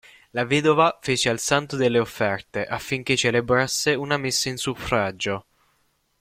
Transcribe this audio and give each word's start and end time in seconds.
La 0.33 0.45
vedova 0.45 0.97
fece 1.03 1.29
al 1.29 1.37
santo 1.37 1.75
delle 1.75 1.99
offerte, 1.99 2.65
affinché 2.65 3.15
celebrasse 3.15 3.93
una 3.93 4.17
messa 4.17 4.49
in 4.49 4.57
suffragio. 4.57 5.45